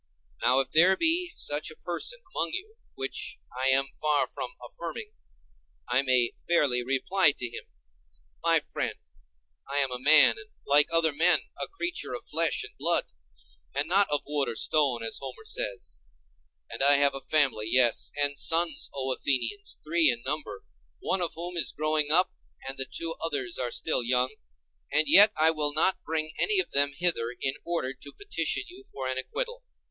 Now 0.41 0.61
if 0.61 0.71
there 0.71 0.97
be 0.97 1.31
such 1.35 1.69
a 1.69 1.75
person 1.75 2.21
among 2.33 2.53
you, 2.53 2.75
which 2.95 3.37
I 3.55 3.67
am 3.67 3.85
far 4.01 4.25
from 4.25 4.55
affirming, 4.59 5.11
I 5.87 6.01
may 6.01 6.33
fairly 6.47 6.83
reply 6.83 7.33
to 7.33 7.45
him: 7.47 7.65
My 8.43 8.61
friend, 8.61 8.95
I 9.69 9.77
am 9.77 9.91
a 9.91 9.99
man, 9.99 10.39
and 10.39 10.49
like 10.65 10.91
other 10.91 11.13
men, 11.13 11.41
a 11.55 11.67
creature 11.67 12.15
of 12.15 12.25
flesh 12.25 12.63
and 12.63 12.75
blood, 12.79 13.11
and 13.75 13.87
not 13.87 14.09
of 14.09 14.23
wood 14.25 14.49
or 14.49 14.55
stone, 14.55 15.03
as 15.03 15.19
Homer 15.19 15.43
says; 15.43 16.01
and 16.67 16.81
I 16.81 16.93
have 16.95 17.13
a 17.13 17.21
family, 17.21 17.67
yes, 17.69 18.11
and 18.19 18.39
sons. 18.39 18.89
O 18.95 19.13
Athenians, 19.13 19.77
three 19.83 20.09
in 20.09 20.23
number, 20.25 20.63
one 20.97 21.21
of 21.21 21.35
whom 21.35 21.55
is 21.57 21.71
growing 21.71 22.09
up, 22.11 22.33
and 22.67 22.75
the 22.79 22.87
two 22.91 23.13
others 23.23 23.59
are 23.59 23.69
still 23.69 24.01
young; 24.01 24.33
and 24.91 25.07
yet 25.07 25.31
I 25.37 25.51
will 25.51 25.73
not 25.75 26.03
bring 26.03 26.31
any 26.39 26.57
of 26.59 26.71
them 26.71 26.93
hither 26.97 27.29
in 27.39 27.53
order 27.63 27.93
to 27.93 28.13
petition 28.13 28.63
you 28.67 28.83
for 28.91 29.07
an 29.07 29.19
acquittal. 29.19 29.63